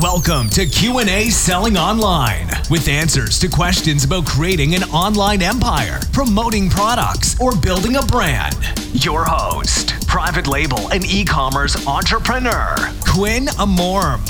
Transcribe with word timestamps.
Welcome 0.00 0.48
to 0.50 0.64
Q&A 0.64 1.28
Selling 1.28 1.76
Online 1.76 2.46
with 2.70 2.86
answers 2.86 3.36
to 3.40 3.48
questions 3.48 4.04
about 4.04 4.26
creating 4.26 4.76
an 4.76 4.84
online 4.84 5.42
empire, 5.42 5.98
promoting 6.12 6.70
products, 6.70 7.40
or 7.40 7.56
building 7.56 7.96
a 7.96 8.02
brand. 8.02 8.54
Your 8.92 9.24
host, 9.24 9.94
private 10.06 10.46
label 10.46 10.88
and 10.92 11.04
e-commerce 11.04 11.84
entrepreneur, 11.88 12.76
Quinn 13.08 13.46
Amorim. 13.56 14.24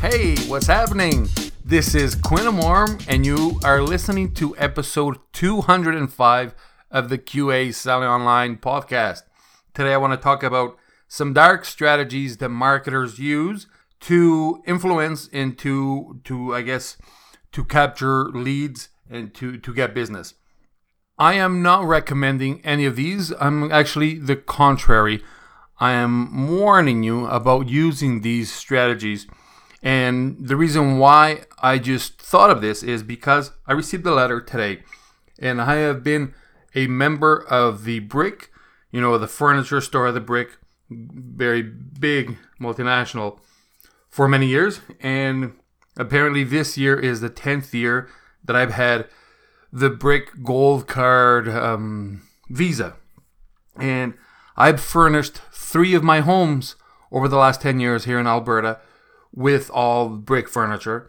Hey, 0.00 0.34
what's 0.48 0.66
happening? 0.66 1.28
This 1.64 1.94
is 1.94 2.16
Quinn 2.16 2.46
Amorim, 2.46 3.04
and 3.06 3.24
you 3.24 3.60
are 3.62 3.80
listening 3.80 4.34
to 4.34 4.56
episode 4.58 5.18
205 5.34 6.54
of 6.90 7.08
the 7.10 7.18
QA 7.18 7.72
Selling 7.72 8.08
Online 8.08 8.56
podcast. 8.56 9.22
Today, 9.72 9.94
I 9.94 9.98
want 9.98 10.14
to 10.14 10.16
talk 10.16 10.42
about 10.42 10.76
some 11.06 11.32
dark 11.32 11.64
strategies 11.64 12.38
that 12.38 12.48
marketers 12.48 13.20
use 13.20 13.68
to 14.00 14.62
influence 14.66 15.28
and 15.32 15.58
to, 15.58 16.20
to 16.24 16.54
I 16.54 16.62
guess, 16.62 16.96
to 17.52 17.64
capture 17.64 18.24
leads 18.24 18.88
and 19.10 19.34
to, 19.34 19.58
to 19.58 19.74
get 19.74 19.94
business. 19.94 20.34
I 21.18 21.34
am 21.34 21.62
not 21.62 21.84
recommending 21.84 22.64
any 22.64 22.84
of 22.84 22.96
these. 22.96 23.32
I'm 23.40 23.72
actually 23.72 24.18
the 24.18 24.36
contrary. 24.36 25.22
I 25.80 25.92
am 25.92 26.48
warning 26.48 27.02
you 27.02 27.26
about 27.26 27.68
using 27.68 28.20
these 28.20 28.52
strategies 28.52 29.26
and 29.82 30.36
the 30.40 30.56
reason 30.56 30.98
why 30.98 31.42
I 31.62 31.78
just 31.78 32.20
thought 32.20 32.50
of 32.50 32.60
this 32.60 32.82
is 32.82 33.02
because 33.02 33.52
I 33.66 33.72
received 33.72 34.06
a 34.06 34.14
letter 34.14 34.40
today, 34.40 34.82
and 35.38 35.60
I 35.60 35.76
have 35.76 36.02
been 36.02 36.34
a 36.74 36.88
member 36.88 37.44
of 37.48 37.84
the 37.84 38.00
Brick, 38.00 38.50
you 38.90 39.00
know, 39.00 39.16
the 39.18 39.28
furniture 39.28 39.80
store, 39.80 40.10
the 40.10 40.20
Brick, 40.20 40.58
very 40.90 41.62
big 41.62 42.36
multinational, 42.60 43.38
for 44.08 44.28
many 44.28 44.46
years. 44.46 44.80
And 45.00 45.52
apparently, 45.96 46.44
this 46.44 46.76
year 46.76 46.98
is 46.98 47.20
the 47.20 47.30
10th 47.30 47.72
year 47.72 48.08
that 48.44 48.56
I've 48.56 48.72
had 48.72 49.08
the 49.72 49.90
Brick 49.90 50.42
Gold 50.42 50.86
Card 50.86 51.48
um, 51.48 52.22
Visa. 52.48 52.94
And 53.76 54.14
I've 54.56 54.80
furnished 54.80 55.40
three 55.52 55.94
of 55.94 56.02
my 56.02 56.20
homes 56.20 56.76
over 57.12 57.28
the 57.28 57.36
last 57.36 57.60
10 57.62 57.80
years 57.80 58.04
here 58.04 58.18
in 58.18 58.26
Alberta 58.26 58.80
with 59.34 59.70
all 59.70 60.08
brick 60.08 60.48
furniture. 60.48 61.08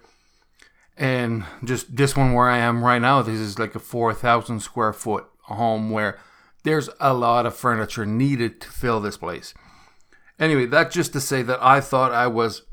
And 0.98 1.46
just 1.64 1.96
this 1.96 2.16
one 2.16 2.34
where 2.34 2.50
I 2.50 2.58
am 2.58 2.84
right 2.84 3.00
now, 3.00 3.22
this 3.22 3.40
is 3.40 3.58
like 3.58 3.74
a 3.74 3.80
4,000 3.80 4.60
square 4.60 4.94
foot 4.94 5.26
home 5.44 5.90
where 5.90 6.20
there's 6.64 6.90
a 7.00 7.14
lot 7.14 7.46
of 7.46 7.56
furniture 7.56 8.06
needed 8.06 8.60
to 8.62 8.70
fill 8.70 9.00
this 9.00 9.18
place. 9.18 9.54
Anyway, 10.38 10.66
that's 10.66 10.94
just 10.94 11.14
to 11.14 11.22
say 11.22 11.42
that 11.44 11.60
I 11.62 11.82
thought 11.82 12.12
I 12.12 12.28
was. 12.28 12.64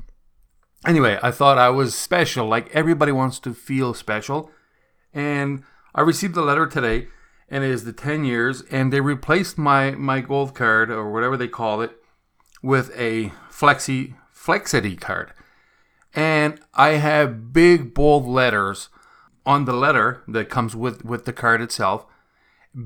Anyway, 0.85 1.17
I 1.23 1.31
thought 1.31 1.57
I 1.57 1.69
was 1.69 1.95
special. 1.95 2.47
Like 2.47 2.73
everybody 2.73 3.11
wants 3.11 3.39
to 3.39 3.53
feel 3.53 3.93
special. 3.93 4.51
And 5.13 5.63
I 5.95 6.01
received 6.01 6.37
a 6.37 6.41
letter 6.41 6.67
today, 6.67 7.07
and 7.49 7.63
it 7.63 7.71
is 7.71 7.83
the 7.83 7.93
10 7.93 8.23
years, 8.23 8.61
and 8.69 8.93
they 8.93 9.01
replaced 9.01 9.57
my, 9.57 9.91
my 9.91 10.21
gold 10.21 10.53
card, 10.53 10.91
or 10.91 11.11
whatever 11.11 11.37
they 11.37 11.47
call 11.47 11.81
it, 11.81 11.97
with 12.61 12.91
a 12.95 13.31
Flexi 13.49 14.15
Flexiti 14.33 14.99
card. 14.99 15.33
And 16.13 16.59
I 16.73 16.89
have 16.89 17.51
big 17.51 17.93
bold 17.93 18.27
letters 18.27 18.89
on 19.45 19.65
the 19.65 19.73
letter 19.73 20.23
that 20.27 20.49
comes 20.49 20.75
with, 20.75 21.03
with 21.03 21.25
the 21.25 21.33
card 21.33 21.61
itself. 21.61 22.05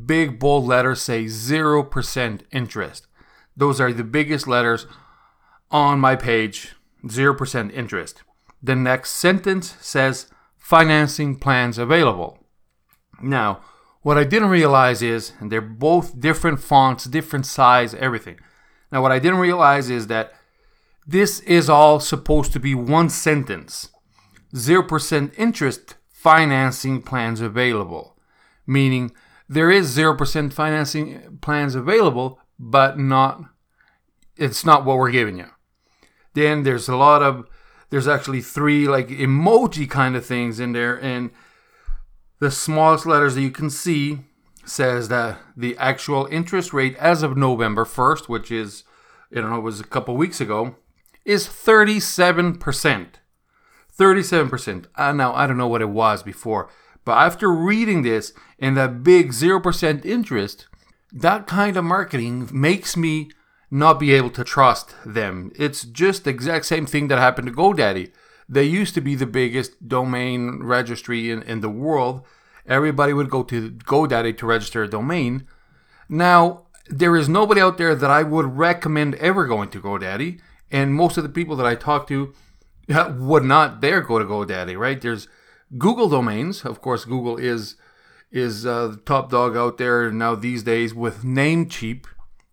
Big 0.05 0.39
bold 0.39 0.65
letters 0.65 1.01
say 1.01 1.25
0% 1.25 2.41
interest. 2.51 3.07
Those 3.57 3.81
are 3.81 3.91
the 3.91 4.03
biggest 4.03 4.47
letters 4.47 4.87
on 5.69 5.99
my 5.99 6.15
page 6.15 6.75
0% 7.05 7.73
interest. 7.73 8.23
The 8.61 8.75
next 8.75 9.11
sentence 9.11 9.75
says 9.81 10.27
financing 10.57 11.35
plans 11.37 11.77
available. 11.77 12.37
Now, 13.21 13.61
what 14.01 14.17
I 14.17 14.23
didn't 14.23 14.49
realize 14.49 15.01
is, 15.01 15.33
and 15.39 15.51
they're 15.51 15.61
both 15.61 16.19
different 16.19 16.59
fonts, 16.59 17.05
different 17.05 17.45
size, 17.45 17.93
everything. 17.95 18.39
Now, 18.91 19.01
what 19.01 19.11
I 19.11 19.19
didn't 19.19 19.39
realize 19.39 19.89
is 19.89 20.07
that 20.07 20.33
this 21.05 21.39
is 21.41 21.69
all 21.69 21.99
supposed 21.99 22.53
to 22.53 22.59
be 22.59 22.75
one 22.75 23.09
sentence 23.09 23.89
0% 24.53 25.33
interest 25.37 25.95
financing 26.09 27.01
plans 27.01 27.41
available. 27.41 28.17
Meaning 28.67 29.11
there 29.47 29.71
is 29.71 29.95
0% 29.95 30.53
financing 30.53 31.39
plans 31.41 31.75
available, 31.75 32.39
but 32.59 32.97
not 32.97 33.43
it's 34.37 34.65
not 34.65 34.85
what 34.85 34.97
we're 34.97 35.11
giving 35.11 35.37
you. 35.37 35.47
Then 36.33 36.63
there's 36.63 36.87
a 36.87 36.95
lot 36.95 37.21
of 37.21 37.47
there's 37.89 38.07
actually 38.07 38.41
three 38.41 38.87
like 38.87 39.09
emoji 39.09 39.89
kind 39.89 40.15
of 40.15 40.25
things 40.25 40.59
in 40.59 40.71
there 40.71 40.95
and 41.01 41.31
the 42.39 42.49
smallest 42.49 43.05
letters 43.05 43.35
that 43.35 43.41
you 43.41 43.51
can 43.51 43.69
see 43.69 44.19
says 44.65 45.09
that 45.09 45.39
the 45.55 45.77
actual 45.77 46.27
interest 46.31 46.73
rate 46.73 46.95
as 46.97 47.21
of 47.23 47.37
November 47.37 47.85
1st, 47.85 48.29
which 48.29 48.51
is 48.51 48.83
I 49.31 49.41
don't 49.41 49.49
know, 49.49 49.57
it 49.57 49.61
was 49.61 49.79
a 49.79 49.85
couple 49.85 50.17
weeks 50.17 50.41
ago, 50.41 50.75
is 51.23 51.47
37%. 51.47 53.07
37%. 53.97 54.85
Uh, 54.95 55.11
now, 55.11 55.33
I 55.33 55.47
don't 55.47 55.57
know 55.57 55.67
what 55.67 55.81
it 55.81 55.89
was 55.89 56.23
before, 56.23 56.69
but 57.05 57.13
after 57.13 57.51
reading 57.51 58.01
this 58.01 58.33
and 58.59 58.75
that 58.75 59.03
big 59.03 59.29
0% 59.31 60.05
interest, 60.05 60.67
that 61.11 61.47
kind 61.47 61.77
of 61.77 61.83
marketing 61.83 62.49
makes 62.51 62.97
me 62.97 63.29
not 63.71 63.99
be 63.99 64.13
able 64.13 64.29
to 64.31 64.43
trust 64.43 64.93
them. 65.05 65.51
It's 65.55 65.83
just 65.83 66.25
the 66.25 66.29
exact 66.29 66.65
same 66.65 66.85
thing 66.85 67.07
that 67.07 67.17
happened 67.17 67.47
to 67.47 67.53
GoDaddy. 67.53 68.11
They 68.47 68.65
used 68.65 68.93
to 68.95 69.01
be 69.01 69.15
the 69.15 69.25
biggest 69.25 69.87
domain 69.87 70.59
registry 70.61 71.31
in, 71.31 71.41
in 71.43 71.61
the 71.61 71.69
world. 71.69 72.25
Everybody 72.67 73.13
would 73.13 73.29
go 73.29 73.43
to 73.43 73.71
GoDaddy 73.71 74.37
to 74.37 74.45
register 74.45 74.83
a 74.83 74.89
domain. 74.89 75.47
Now, 76.09 76.67
there 76.89 77.15
is 77.15 77.29
nobody 77.29 77.61
out 77.61 77.77
there 77.77 77.95
that 77.95 78.11
I 78.11 78.23
would 78.23 78.57
recommend 78.57 79.15
ever 79.15 79.47
going 79.47 79.69
to 79.69 79.81
GoDaddy 79.81 80.41
and 80.71 80.93
most 80.93 81.17
of 81.17 81.23
the 81.23 81.29
people 81.29 81.55
that 81.57 81.65
I 81.65 81.75
talk 81.75 82.07
to 82.07 82.33
would 83.17 83.43
not 83.43 83.81
dare 83.81 84.01
go 84.01 84.19
to 84.19 84.25
GoDaddy, 84.25 84.77
right? 84.77 84.99
There's 84.99 85.27
Google 85.77 86.09
domains. 86.09 86.63
Of 86.65 86.81
course, 86.81 87.05
Google 87.05 87.37
is 87.37 87.75
is 88.31 88.65
uh, 88.65 88.87
the 88.87 88.97
top 88.97 89.29
dog 89.29 89.57
out 89.57 89.77
there 89.77 90.09
now 90.09 90.35
these 90.35 90.63
days 90.63 90.93
with 90.93 91.23
Namecheap, 91.23 92.05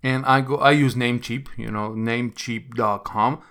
and 0.08 0.24
I 0.24 0.40
go 0.40 0.56
I 0.56 0.70
use 0.70 0.94
Namecheap, 0.94 1.48
you 1.56 1.70
know, 1.70 1.90
Namecheap.com, 1.90 3.42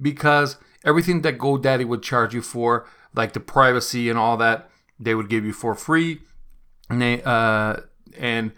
because 0.00 0.56
everything 0.84 1.22
that 1.22 1.38
GoDaddy 1.38 1.86
would 1.86 2.02
charge 2.02 2.34
you 2.34 2.42
for, 2.42 2.86
like 3.14 3.32
the 3.32 3.40
privacy 3.40 4.10
and 4.10 4.18
all 4.18 4.36
that, 4.38 4.68
they 4.98 5.14
would 5.14 5.28
give 5.28 5.44
you 5.44 5.52
for 5.52 5.74
free, 5.74 6.20
and 6.88 7.00
they 7.00 7.22
uh, 7.22 7.76
and 8.18 8.52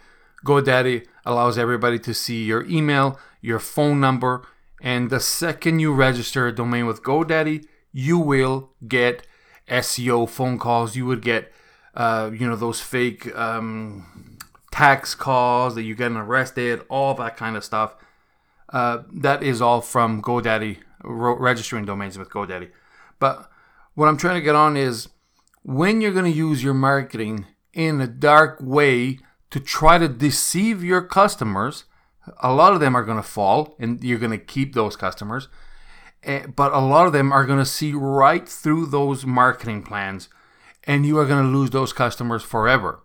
GoDaddy 0.46 1.06
allows 1.26 1.58
everybody 1.58 1.98
to 1.98 2.14
see 2.14 2.44
your 2.44 2.64
email, 2.64 3.18
your 3.42 3.58
phone 3.58 4.00
number, 4.00 4.46
and 4.80 5.10
the 5.10 5.20
second 5.20 5.78
you 5.80 5.92
register 5.92 6.46
a 6.46 6.52
domain 6.52 6.86
with 6.86 7.02
GoDaddy, 7.02 7.66
you 7.92 8.18
will 8.18 8.70
get 8.88 9.26
SEO 9.68 10.28
phone 10.28 10.58
calls. 10.58 10.96
You 10.96 11.04
would 11.06 11.22
get, 11.22 11.52
uh, 11.94 12.30
you 12.32 12.48
know, 12.48 12.56
those 12.56 12.80
fake 12.80 13.34
um, 13.36 14.31
tax 14.72 15.14
calls 15.14 15.76
that 15.76 15.82
you're 15.82 15.94
getting 15.94 16.16
arrested, 16.16 16.82
all 16.88 17.14
that 17.14 17.36
kind 17.36 17.56
of 17.56 17.64
stuff. 17.64 17.94
Uh, 18.70 19.02
that 19.12 19.42
is 19.42 19.62
all 19.62 19.80
from 19.80 20.20
GoDaddy, 20.20 20.78
registering 21.04 21.84
domains 21.84 22.18
with 22.18 22.30
GoDaddy. 22.30 22.70
But 23.20 23.48
what 23.94 24.08
I'm 24.08 24.16
trying 24.16 24.36
to 24.36 24.44
get 24.44 24.54
on 24.54 24.76
is 24.76 25.08
when 25.62 26.00
you're 26.00 26.12
going 26.12 26.30
to 26.30 26.36
use 26.36 26.64
your 26.64 26.74
marketing 26.74 27.46
in 27.72 28.00
a 28.00 28.06
dark 28.06 28.58
way 28.60 29.18
to 29.50 29.60
try 29.60 29.98
to 29.98 30.08
deceive 30.08 30.82
your 30.82 31.02
customers 31.02 31.84
a 32.40 32.52
lot 32.52 32.72
of 32.72 32.80
them 32.80 32.94
are 32.94 33.04
going 33.04 33.16
to 33.16 33.22
fall 33.22 33.74
and 33.78 34.02
you're 34.02 34.18
going 34.18 34.30
to 34.30 34.38
keep 34.38 34.74
those 34.74 34.96
customers 34.96 35.48
eh, 36.24 36.46
but 36.46 36.72
a 36.72 36.78
lot 36.78 37.06
of 37.06 37.12
them 37.12 37.32
are 37.32 37.46
going 37.46 37.58
to 37.58 37.64
see 37.64 37.92
right 37.92 38.48
through 38.48 38.86
those 38.86 39.26
marketing 39.26 39.82
plans 39.82 40.28
and 40.84 41.06
you 41.06 41.18
are 41.18 41.26
going 41.26 41.42
to 41.44 41.50
lose 41.50 41.70
those 41.70 41.92
customers 41.92 42.42
forever 42.42 43.00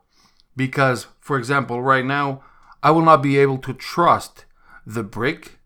because 0.57 1.07
for 1.21 1.37
example 1.37 1.81
right 1.81 2.05
now 2.05 2.43
i 2.83 2.91
will 2.91 3.01
not 3.01 3.23
be 3.23 3.37
able 3.37 3.57
to 3.57 3.73
trust 3.73 4.43
the 4.85 5.03
brick 5.03 5.59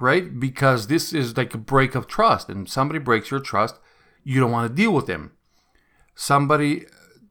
right 0.00 0.40
because 0.40 0.86
this 0.86 1.12
is 1.12 1.36
like 1.36 1.52
a 1.52 1.58
break 1.58 1.94
of 1.94 2.06
trust 2.06 2.48
and 2.48 2.68
somebody 2.68 2.98
breaks 2.98 3.30
your 3.30 3.40
trust 3.40 3.78
you 4.24 4.40
don't 4.40 4.52
want 4.52 4.66
to 4.66 4.74
deal 4.74 4.92
with 4.92 5.06
them 5.06 5.32
somebody 6.14 6.86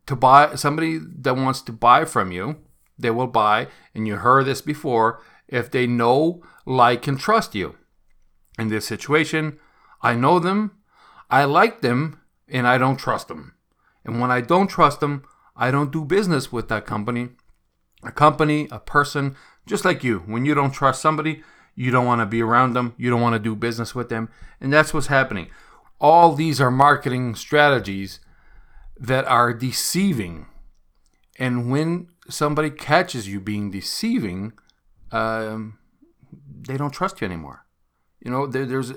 to 0.05 0.15
buy 0.15 0.53
somebody 0.53 0.99
that 0.99 1.35
wants 1.35 1.61
to 1.61 1.71
buy 1.71 2.05
from 2.05 2.31
you 2.31 2.57
they 2.99 3.09
will 3.09 3.27
buy 3.27 3.67
and 3.95 4.07
you 4.07 4.17
heard 4.17 4.45
this 4.45 4.61
before 4.61 5.21
if 5.47 5.71
they 5.71 5.87
know, 5.87 6.43
like, 6.65 7.07
and 7.07 7.19
trust 7.19 7.55
you. 7.55 7.75
In 8.59 8.67
this 8.69 8.85
situation, 8.85 9.59
I 10.01 10.15
know 10.15 10.39
them, 10.39 10.71
I 11.29 11.45
like 11.45 11.81
them, 11.81 12.19
and 12.47 12.67
I 12.67 12.77
don't 12.77 12.97
trust 12.97 13.27
them. 13.27 13.53
And 14.03 14.19
when 14.19 14.31
I 14.31 14.41
don't 14.41 14.67
trust 14.67 14.99
them, 14.99 15.23
I 15.57 15.71
don't 15.71 15.91
do 15.91 16.05
business 16.05 16.51
with 16.51 16.69
that 16.69 16.85
company. 16.85 17.29
A 18.03 18.11
company, 18.11 18.67
a 18.71 18.79
person, 18.79 19.35
just 19.65 19.83
like 19.83 20.03
you. 20.03 20.19
When 20.19 20.45
you 20.45 20.53
don't 20.53 20.71
trust 20.71 21.01
somebody, 21.01 21.43
you 21.75 21.91
don't 21.91 22.05
want 22.05 22.21
to 22.21 22.25
be 22.25 22.41
around 22.41 22.73
them, 22.73 22.93
you 22.97 23.09
don't 23.09 23.21
want 23.21 23.33
to 23.33 23.39
do 23.39 23.55
business 23.55 23.93
with 23.93 24.09
them. 24.09 24.29
And 24.61 24.71
that's 24.71 24.93
what's 24.93 25.07
happening. 25.07 25.49
all 25.99 26.33
these 26.33 26.61
are 26.61 26.71
marketing 26.71 27.35
strategies 27.35 28.19
that 28.99 29.25
are 29.25 29.53
deceiving. 29.53 30.47
And 31.39 31.71
when 31.71 32.07
somebody 32.29 32.69
catches 32.69 33.27
you 33.27 33.39
being 33.39 33.71
deceiving, 33.71 34.53
um, 35.11 35.77
they 36.67 36.77
don't 36.77 36.91
trust 36.91 37.21
you 37.21 37.25
anymore. 37.25 37.65
You 38.19 38.31
know, 38.31 38.47
there, 38.47 38.65
there's 38.65 38.91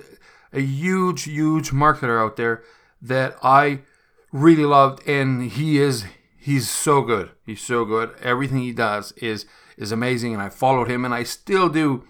a 0.52 0.60
huge, 0.60 1.24
huge 1.24 1.70
marketer 1.70 2.20
out 2.20 2.36
there 2.36 2.62
that 3.02 3.36
I 3.42 3.80
really 4.32 4.64
loved, 4.64 5.06
and 5.08 5.50
he 5.50 5.78
is 5.78 6.04
he's 6.40 6.68
so 6.68 7.02
good. 7.02 7.30
He's 7.44 7.60
so 7.60 7.84
good. 7.84 8.14
Everything 8.22 8.58
he 8.58 8.72
does 8.72 9.12
is 9.12 9.46
is 9.76 9.92
amazing, 9.92 10.32
and 10.32 10.42
I 10.42 10.48
followed 10.48 10.90
him, 10.90 11.04
and 11.04 11.14
I 11.14 11.22
still 11.22 11.68
do. 11.68 12.04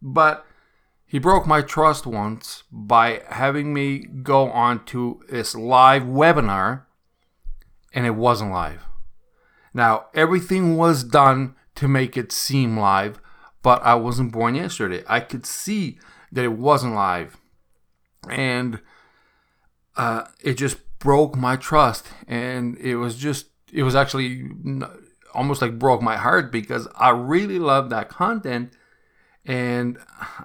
But 0.00 0.46
he 1.04 1.18
broke 1.18 1.46
my 1.46 1.62
trust 1.62 2.06
once 2.06 2.62
by 2.70 3.22
having 3.28 3.74
me 3.74 3.98
go 3.98 4.50
on 4.50 4.84
to 4.86 5.20
this 5.28 5.54
live 5.54 6.04
webinar, 6.04 6.84
and 7.92 8.06
it 8.06 8.14
wasn't 8.14 8.52
live. 8.52 8.84
Now 9.74 10.06
everything 10.14 10.76
was 10.76 11.02
done 11.02 11.56
to 11.76 11.88
make 11.88 12.16
it 12.16 12.32
seem 12.32 12.78
live, 12.78 13.20
but 13.62 13.82
I 13.82 13.94
wasn't 13.94 14.32
born 14.32 14.54
yesterday. 14.54 15.02
I 15.08 15.20
could 15.20 15.46
see 15.46 15.98
that 16.32 16.44
it 16.44 16.52
wasn't 16.52 16.94
live, 16.94 17.36
and 18.28 18.80
uh, 19.96 20.24
it 20.42 20.54
just 20.54 20.78
broke 20.98 21.36
my 21.36 21.56
trust, 21.56 22.08
and 22.28 22.76
it 22.78 22.96
was 22.96 23.16
just 23.16 23.46
it 23.72 23.82
was 23.82 23.94
actually 23.94 24.48
almost 25.34 25.62
like 25.62 25.78
broke 25.78 26.02
my 26.02 26.16
heart 26.16 26.50
because 26.50 26.88
I 26.96 27.10
really 27.10 27.58
love 27.58 27.90
that 27.90 28.08
content, 28.08 28.72
and 29.44 29.98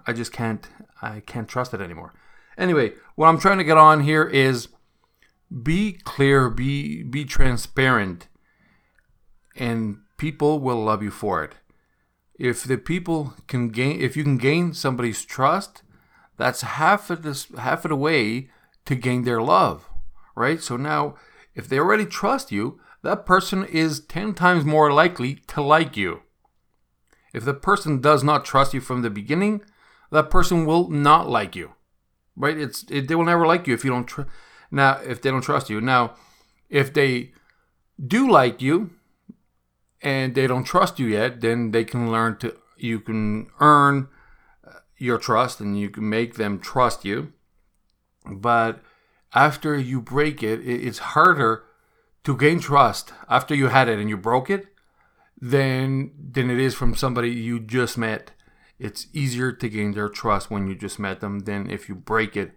I 0.05 0.13
just 0.13 0.31
can't 0.31 0.67
I 1.01 1.21
can't 1.21 1.47
trust 1.47 1.73
it 1.73 1.81
anymore. 1.81 2.13
Anyway, 2.57 2.93
what 3.15 3.27
I'm 3.27 3.39
trying 3.39 3.57
to 3.57 3.63
get 3.63 3.77
on 3.77 4.01
here 4.01 4.23
is 4.23 4.69
be 5.63 5.93
clear, 6.03 6.49
be 6.49 7.03
be 7.03 7.25
transparent, 7.25 8.27
and 9.55 9.97
people 10.17 10.59
will 10.59 10.83
love 10.83 11.03
you 11.03 11.11
for 11.11 11.43
it. 11.43 11.53
If 12.37 12.63
the 12.63 12.77
people 12.77 13.33
can 13.47 13.69
gain, 13.69 14.01
if 14.01 14.17
you 14.17 14.23
can 14.23 14.37
gain 14.37 14.73
somebody's 14.73 15.23
trust, 15.23 15.83
that's 16.37 16.61
half 16.61 17.09
of 17.09 17.23
this 17.23 17.47
half 17.57 17.85
of 17.85 17.89
the 17.89 17.95
way 17.95 18.49
to 18.85 18.95
gain 18.95 19.23
their 19.23 19.41
love, 19.41 19.89
right? 20.35 20.61
So 20.61 20.77
now, 20.77 21.15
if 21.53 21.67
they 21.67 21.79
already 21.79 22.05
trust 22.05 22.51
you, 22.51 22.79
that 23.05 23.23
person 23.23 23.63
is 23.63 23.99
10 23.99 24.33
times 24.33 24.65
more 24.65 24.91
likely 24.91 25.35
to 25.47 25.61
like 25.61 25.95
you. 25.95 26.21
If 27.35 27.45
the 27.45 27.53
person 27.53 28.01
does 28.01 28.23
not 28.23 28.45
trust 28.45 28.73
you 28.73 28.81
from 28.81 29.03
the 29.03 29.11
beginning, 29.11 29.61
that 30.11 30.31
person 30.31 30.65
will 30.65 30.89
not 30.89 31.29
like 31.29 31.55
you. 31.55 31.73
Right? 32.35 32.57
It's 32.57 32.83
it, 32.89 33.07
they 33.07 33.13
will 33.13 33.25
never 33.25 33.45
like 33.45 33.67
you 33.67 33.75
if 33.75 33.85
you 33.85 33.91
don't 33.91 34.05
tr- 34.05 34.23
now 34.71 34.99
if 35.05 35.21
they 35.21 35.29
don't 35.29 35.43
trust 35.43 35.69
you. 35.69 35.79
Now, 35.79 36.15
if 36.67 36.93
they 36.93 37.31
do 38.03 38.27
like 38.27 38.59
you 38.59 38.89
and 40.01 40.33
they 40.33 40.47
don't 40.47 40.63
trust 40.63 40.97
you 40.97 41.05
yet, 41.05 41.41
then 41.41 41.71
they 41.71 41.83
can 41.83 42.11
learn 42.11 42.37
to 42.37 42.55
you 42.75 42.99
can 42.99 43.47
earn 43.59 44.07
uh, 44.67 44.79
your 44.97 45.19
trust 45.19 45.59
and 45.59 45.79
you 45.79 45.91
can 45.91 46.09
make 46.09 46.35
them 46.35 46.59
trust 46.59 47.05
you. 47.05 47.33
But 48.25 48.79
after 49.35 49.77
you 49.77 50.01
break 50.01 50.41
it, 50.41 50.67
it's 50.67 51.13
harder 51.13 51.65
to 52.25 52.35
gain 52.35 52.59
trust 52.59 53.13
after 53.29 53.55
you 53.55 53.67
had 53.67 53.87
it 53.87 53.99
and 53.99 54.09
you 54.09 54.17
broke 54.17 54.49
it 54.49 54.67
than 55.39 56.11
than 56.31 56.49
it 56.49 56.59
is 56.59 56.73
from 56.73 56.95
somebody 56.95 57.29
you 57.29 57.59
just 57.59 57.97
met. 57.97 58.31
It's 58.77 59.07
easier 59.13 59.51
to 59.53 59.69
gain 59.69 59.93
their 59.93 60.09
trust 60.09 60.51
when 60.51 60.67
you 60.67 60.75
just 60.75 60.99
met 60.99 61.21
them 61.21 61.39
than 61.39 61.69
if 61.69 61.87
you 61.87 61.95
break 61.95 62.35
it 62.35 62.51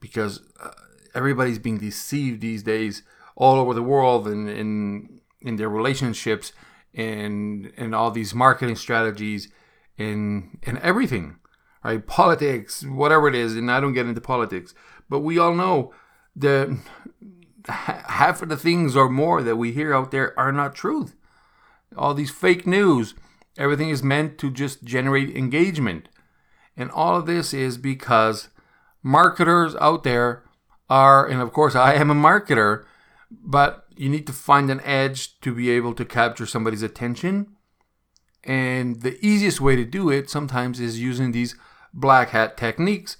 because 0.00 0.40
uh, 0.62 0.70
everybody's 1.14 1.58
being 1.58 1.78
deceived 1.78 2.40
these 2.40 2.62
days 2.62 3.02
all 3.36 3.56
over 3.56 3.72
the 3.72 3.82
world 3.82 4.26
and 4.28 4.50
in 4.50 5.20
in 5.40 5.56
their 5.56 5.70
relationships 5.70 6.52
and 6.92 7.72
and 7.76 7.94
all 7.94 8.10
these 8.10 8.34
marketing 8.34 8.76
strategies 8.76 9.48
and 9.96 10.58
and 10.64 10.78
everything 10.78 11.36
right 11.84 12.06
politics 12.06 12.84
whatever 12.84 13.28
it 13.28 13.34
is 13.34 13.54
and 13.54 13.70
I 13.70 13.80
don't 13.80 13.92
get 13.92 14.06
into 14.06 14.20
politics 14.20 14.74
but 15.08 15.20
we 15.20 15.38
all 15.38 15.54
know 15.54 15.94
that 16.34 16.76
half 18.08 18.42
of 18.42 18.48
the 18.48 18.56
things 18.56 18.96
or 18.96 19.08
more 19.08 19.42
that 19.42 19.56
we 19.56 19.72
hear 19.72 19.94
out 19.94 20.10
there 20.10 20.38
are 20.38 20.52
not 20.52 20.74
truth. 20.74 21.14
All 21.96 22.14
these 22.14 22.30
fake 22.30 22.66
news, 22.66 23.14
everything 23.56 23.90
is 23.90 24.02
meant 24.02 24.38
to 24.38 24.50
just 24.50 24.84
generate 24.84 25.36
engagement. 25.36 26.08
And 26.76 26.90
all 26.90 27.16
of 27.16 27.26
this 27.26 27.52
is 27.52 27.78
because 27.78 28.48
marketers 29.02 29.74
out 29.76 30.04
there 30.04 30.44
are, 30.88 31.26
and 31.26 31.40
of 31.40 31.52
course, 31.52 31.74
I 31.74 31.94
am 31.94 32.10
a 32.10 32.14
marketer, 32.14 32.84
but 33.30 33.86
you 33.96 34.08
need 34.08 34.26
to 34.26 34.32
find 34.32 34.70
an 34.70 34.80
edge 34.82 35.40
to 35.40 35.54
be 35.54 35.70
able 35.70 35.94
to 35.94 36.04
capture 36.04 36.46
somebody's 36.46 36.82
attention. 36.82 37.56
And 38.44 39.02
the 39.02 39.18
easiest 39.24 39.60
way 39.60 39.76
to 39.76 39.84
do 39.84 40.08
it 40.08 40.30
sometimes 40.30 40.80
is 40.80 41.00
using 41.00 41.32
these 41.32 41.56
black 41.92 42.30
hat 42.30 42.56
techniques 42.56 43.16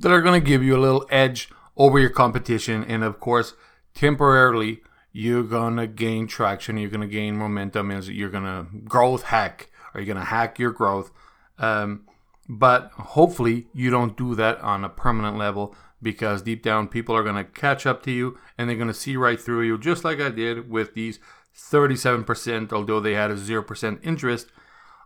that 0.00 0.10
are 0.10 0.22
going 0.22 0.40
to 0.40 0.46
give 0.46 0.62
you 0.62 0.76
a 0.76 0.80
little 0.80 1.06
edge 1.10 1.50
over 1.76 1.98
your 1.98 2.10
competition. 2.10 2.84
And 2.84 3.02
of 3.02 3.20
course, 3.20 3.54
temporarily, 3.94 4.82
you're 5.12 5.44
going 5.44 5.76
to 5.76 5.86
gain 5.86 6.26
traction. 6.26 6.76
You're 6.76 6.90
going 6.90 7.00
to 7.00 7.06
gain 7.06 7.36
momentum 7.36 7.90
as 7.90 8.08
you're 8.08 8.30
going 8.30 8.44
to 8.44 8.66
growth 8.80 9.24
hack 9.24 9.70
or 9.94 10.00
you're 10.00 10.12
going 10.12 10.24
to 10.24 10.30
hack 10.30 10.58
your 10.58 10.72
growth. 10.72 11.12
Um, 11.58 12.06
but 12.48 12.90
hopefully, 12.92 13.68
you 13.72 13.90
don't 13.90 14.16
do 14.16 14.34
that 14.34 14.60
on 14.60 14.84
a 14.84 14.88
permanent 14.88 15.38
level 15.38 15.74
because 16.02 16.42
deep 16.42 16.62
down, 16.62 16.88
people 16.88 17.16
are 17.16 17.22
going 17.22 17.36
to 17.36 17.44
catch 17.44 17.86
up 17.86 18.02
to 18.02 18.10
you 18.10 18.38
and 18.58 18.68
they're 18.68 18.76
going 18.76 18.88
to 18.88 18.94
see 18.94 19.16
right 19.16 19.40
through 19.40 19.62
you, 19.62 19.78
just 19.78 20.04
like 20.04 20.20
I 20.20 20.28
did 20.28 20.68
with 20.68 20.94
these 20.94 21.18
37%, 21.56 22.72
although 22.72 23.00
they 23.00 23.14
had 23.14 23.30
a 23.30 23.36
0% 23.36 23.98
interest 24.02 24.48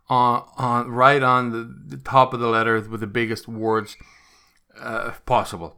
on, 0.09 0.49
on 0.57 0.91
right 0.91 1.23
on 1.23 1.51
the, 1.51 1.97
the 1.97 2.03
top 2.03 2.33
of 2.33 2.41
the 2.41 2.49
letter 2.49 2.81
with 2.81 3.01
the 3.01 3.07
biggest 3.07 3.47
words 3.47 3.97
uh, 4.81 5.13
possible. 5.27 5.77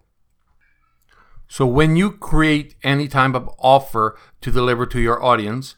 So 1.50 1.67
when 1.67 1.97
you 1.97 2.12
create 2.12 2.76
any 2.85 3.08
type 3.08 3.35
of 3.35 3.50
offer 3.58 4.17
to 4.41 4.52
deliver 4.52 4.87
to 4.87 5.00
your 5.00 5.20
audience, 5.20 5.75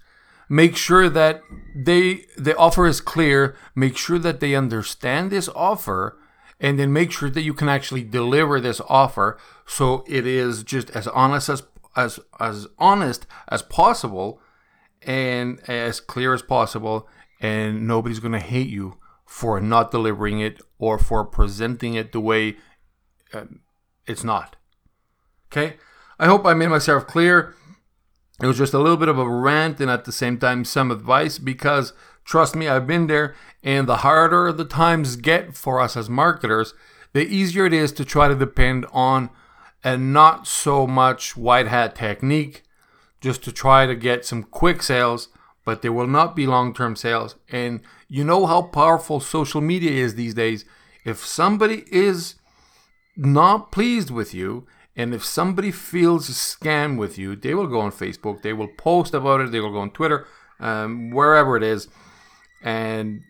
make 0.46 0.76
sure 0.76 1.08
that 1.08 1.40
they 1.74 2.26
the 2.36 2.54
offer 2.58 2.86
is 2.86 3.00
clear, 3.00 3.56
make 3.74 3.96
sure 3.96 4.18
that 4.18 4.40
they 4.40 4.54
understand 4.54 5.30
this 5.30 5.48
offer 5.56 6.18
and 6.60 6.78
then 6.78 6.92
make 6.92 7.10
sure 7.10 7.30
that 7.30 7.40
you 7.40 7.54
can 7.54 7.70
actually 7.70 8.04
deliver 8.04 8.60
this 8.60 8.82
offer 8.86 9.38
so 9.64 10.04
it 10.06 10.26
is 10.26 10.62
just 10.62 10.90
as 10.90 11.08
honest 11.08 11.48
as 11.48 11.62
as 11.96 12.20
as 12.38 12.66
honest 12.78 13.26
as 13.48 13.62
possible 13.62 14.42
and 15.00 15.58
as 15.70 16.00
clear 16.00 16.34
as 16.34 16.42
possible 16.42 17.08
and 17.40 17.88
nobody's 17.88 18.20
going 18.20 18.32
to 18.32 18.38
hate 18.38 18.68
you 18.68 18.98
for 19.24 19.58
not 19.58 19.90
delivering 19.90 20.38
it 20.38 20.60
or 20.78 20.98
for 20.98 21.24
presenting 21.24 21.94
it 21.94 22.12
the 22.12 22.20
way 22.20 22.56
uh, 23.32 23.46
it's 24.06 24.22
not 24.22 24.56
Okay? 25.52 25.76
I 26.18 26.26
hope 26.26 26.46
I 26.46 26.54
made 26.54 26.68
myself 26.68 27.06
clear. 27.06 27.54
It 28.40 28.46
was 28.46 28.58
just 28.58 28.74
a 28.74 28.78
little 28.78 28.96
bit 28.96 29.08
of 29.08 29.18
a 29.18 29.28
rant 29.28 29.80
and 29.80 29.90
at 29.90 30.04
the 30.04 30.12
same 30.12 30.38
time 30.38 30.64
some 30.64 30.90
advice 30.90 31.38
because 31.38 31.92
trust 32.24 32.56
me, 32.56 32.68
I've 32.68 32.86
been 32.86 33.06
there. 33.06 33.34
And 33.62 33.88
the 33.88 33.98
harder 33.98 34.52
the 34.52 34.64
times 34.64 35.16
get 35.16 35.54
for 35.54 35.78
us 35.78 35.96
as 35.96 36.10
marketers, 36.10 36.74
the 37.12 37.26
easier 37.26 37.66
it 37.66 37.72
is 37.72 37.92
to 37.92 38.04
try 38.04 38.28
to 38.28 38.34
depend 38.34 38.86
on 38.92 39.30
a 39.84 39.96
not 39.96 40.46
so 40.46 40.86
much 40.86 41.36
white 41.36 41.68
hat 41.68 41.94
technique 41.94 42.62
just 43.20 43.44
to 43.44 43.52
try 43.52 43.86
to 43.86 43.94
get 43.94 44.24
some 44.24 44.42
quick 44.42 44.82
sales, 44.82 45.28
but 45.64 45.82
there 45.82 45.92
will 45.92 46.08
not 46.08 46.34
be 46.34 46.46
long 46.46 46.74
term 46.74 46.96
sales. 46.96 47.36
And 47.50 47.80
you 48.08 48.24
know 48.24 48.46
how 48.46 48.62
powerful 48.62 49.20
social 49.20 49.60
media 49.60 49.90
is 49.90 50.14
these 50.14 50.34
days. 50.34 50.64
If 51.04 51.24
somebody 51.24 51.84
is 51.92 52.36
not 53.16 53.70
pleased 53.70 54.10
with 54.10 54.32
you 54.34 54.66
and 54.96 55.14
if 55.14 55.24
somebody 55.24 55.70
feels 55.70 56.28
a 56.28 56.32
scam 56.32 56.98
with 56.98 57.18
you, 57.18 57.34
they 57.34 57.54
will 57.54 57.66
go 57.66 57.80
on 57.80 57.92
Facebook, 57.92 58.42
they 58.42 58.52
will 58.52 58.68
post 58.68 59.14
about 59.14 59.40
it, 59.40 59.50
they 59.50 59.60
will 59.60 59.72
go 59.72 59.80
on 59.80 59.90
Twitter, 59.90 60.26
um, 60.60 61.10
wherever 61.10 61.56
it 61.56 61.62
is. 61.62 61.88
And 62.62 63.22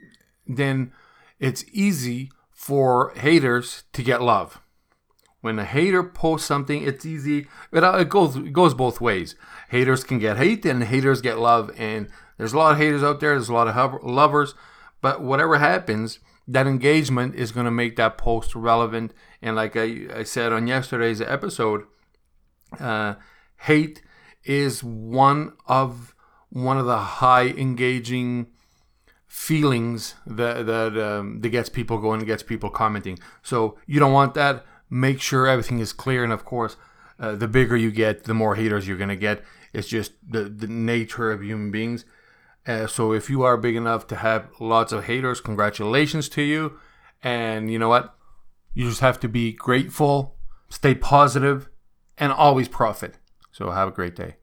then 0.46 0.92
it's 1.38 1.64
easy 1.72 2.30
for 2.50 3.12
haters 3.16 3.84
to 3.92 4.02
get 4.02 4.22
love. 4.22 4.60
When 5.40 5.58
a 5.58 5.64
hater 5.64 6.04
posts 6.04 6.46
something, 6.46 6.84
it's 6.84 7.04
easy. 7.04 7.48
It, 7.72 7.82
uh, 7.82 7.98
it 7.98 8.08
goes 8.08 8.36
it 8.36 8.52
goes 8.52 8.74
both 8.74 9.00
ways. 9.00 9.34
Haters 9.70 10.04
can 10.04 10.20
get 10.20 10.36
hate, 10.36 10.64
and 10.64 10.84
haters 10.84 11.20
get 11.20 11.38
love. 11.38 11.72
And 11.76 12.08
there's 12.38 12.52
a 12.52 12.58
lot 12.58 12.72
of 12.72 12.78
haters 12.78 13.02
out 13.02 13.18
there. 13.18 13.30
There's 13.30 13.48
a 13.48 13.54
lot 13.54 13.66
of 13.66 14.04
lovers. 14.04 14.54
But 15.00 15.20
whatever 15.20 15.58
happens, 15.58 16.20
that 16.48 16.66
engagement 16.66 17.34
is 17.34 17.52
going 17.52 17.66
to 17.66 17.70
make 17.70 17.96
that 17.96 18.18
post 18.18 18.54
relevant. 18.54 19.12
And 19.40 19.56
like 19.56 19.76
I, 19.76 20.06
I 20.14 20.22
said 20.24 20.52
on 20.52 20.66
yesterday's 20.66 21.20
episode, 21.20 21.84
uh, 22.80 23.14
hate 23.58 24.02
is 24.44 24.82
one 24.82 25.52
of 25.66 26.14
one 26.50 26.78
of 26.78 26.86
the 26.86 26.98
high 26.98 27.46
engaging 27.46 28.48
feelings 29.26 30.14
that 30.26 30.66
that 30.66 30.98
um, 30.98 31.40
that 31.40 31.48
gets 31.48 31.68
people 31.68 31.98
going, 31.98 32.20
gets 32.20 32.42
people 32.42 32.70
commenting. 32.70 33.18
So 33.42 33.78
you 33.86 34.00
don't 34.00 34.12
want 34.12 34.34
that. 34.34 34.64
make 34.90 35.20
sure 35.20 35.46
everything 35.46 35.78
is 35.78 35.92
clear. 35.92 36.22
And 36.22 36.32
of 36.32 36.44
course, 36.44 36.76
uh, 37.18 37.34
the 37.34 37.48
bigger 37.48 37.76
you 37.76 37.90
get, 37.90 38.24
the 38.24 38.34
more 38.34 38.56
haters 38.56 38.86
you're 38.86 38.98
gonna 38.98 39.16
get. 39.16 39.42
It's 39.72 39.88
just 39.88 40.12
the 40.28 40.44
the 40.44 40.66
nature 40.66 41.32
of 41.32 41.42
human 41.42 41.70
beings. 41.70 42.04
Uh, 42.66 42.86
so 42.86 43.12
if 43.12 43.28
you 43.28 43.42
are 43.42 43.56
big 43.56 43.76
enough 43.76 44.06
to 44.06 44.16
have 44.16 44.48
lots 44.60 44.92
of 44.92 45.04
haters, 45.04 45.40
congratulations 45.40 46.28
to 46.30 46.42
you. 46.42 46.78
And 47.22 47.70
you 47.70 47.78
know 47.78 47.88
what? 47.88 48.14
You 48.74 48.88
just 48.88 49.00
have 49.00 49.20
to 49.20 49.28
be 49.28 49.52
grateful, 49.52 50.36
stay 50.68 50.94
positive, 50.94 51.68
and 52.16 52.32
always 52.32 52.68
profit. 52.68 53.18
So 53.50 53.70
have 53.70 53.88
a 53.88 53.92
great 53.92 54.16
day. 54.16 54.36